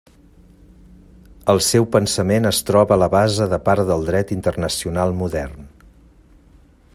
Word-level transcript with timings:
El 1.53 1.61
seu 1.65 1.85
pensament 1.95 2.49
es 2.51 2.61
troba 2.69 2.95
a 2.95 2.99
la 3.01 3.11
base 3.17 3.47
de 3.53 3.61
part 3.67 3.87
del 3.91 4.09
dret 4.09 4.35
internacional 4.37 5.15
modern. 5.21 5.71